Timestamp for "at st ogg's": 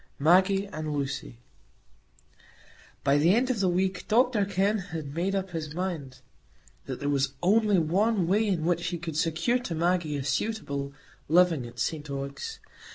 11.67-12.59